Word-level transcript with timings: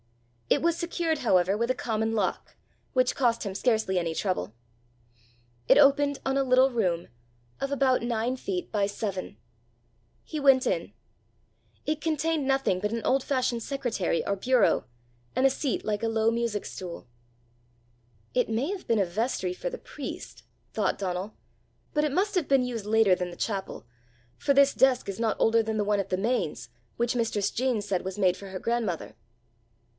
It 0.49 0.63
was 0.63 0.75
secured, 0.75 1.19
however, 1.19 1.55
with 1.55 1.69
a 1.71 1.75
common 1.75 2.13
lock, 2.13 2.55
which 2.93 3.15
cost 3.15 3.43
him 3.45 3.53
scarcely 3.55 3.99
any 3.99 4.13
trouble. 4.15 4.53
It 5.69 5.77
opened 5.77 6.19
on 6.25 6.37
a 6.37 6.43
little 6.43 6.71
room, 6.71 7.07
of 7.61 7.71
about 7.71 8.01
nine 8.01 8.35
feet 8.35 8.69
by 8.71 8.87
seven. 8.87 9.37
He 10.23 10.39
went 10.41 10.65
in. 10.67 10.91
It 11.85 12.01
contained 12.01 12.45
nothing 12.47 12.79
but 12.79 12.91
an 12.91 13.03
old 13.05 13.23
fashioned 13.23 13.61
secretary 13.63 14.25
or 14.25 14.35
bureau, 14.35 14.85
and 15.35 15.45
a 15.45 15.49
seat 15.51 15.85
like 15.85 16.03
a 16.03 16.09
low 16.09 16.31
music 16.31 16.65
stool. 16.65 17.07
"It 18.33 18.49
may 18.49 18.71
have 18.71 18.87
been 18.87 18.99
a 18.99 19.05
vestry 19.05 19.53
for 19.53 19.69
the 19.69 19.77
priest!" 19.77 20.43
thought 20.73 20.97
Donal; 20.97 21.35
"but 21.93 22.03
it 22.03 22.11
must 22.11 22.33
have 22.35 22.47
been 22.49 22.65
used 22.65 22.85
later 22.87 23.13
than 23.15 23.29
the 23.29 23.37
chapel, 23.37 23.85
for 24.35 24.53
this 24.53 24.73
desk 24.73 25.07
is 25.07 25.19
not 25.19 25.37
older 25.39 25.61
than 25.63 25.77
the 25.77 25.85
one 25.85 25.99
at 25.99 26.09
The 26.09 26.17
Mains, 26.17 26.69
which 26.97 27.15
mistress 27.15 27.51
Jean 27.51 27.81
said 27.81 28.03
was 28.03 28.17
made 28.19 28.35
for 28.35 28.47
her 28.49 28.59
grandmother!" 28.59 29.15